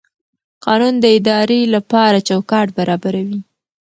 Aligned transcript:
قانون 0.65 0.93
د 0.99 1.05
ادارې 1.17 1.59
لپاره 1.75 2.17
چوکاټ 2.29 2.67
برابروي. 2.77 3.39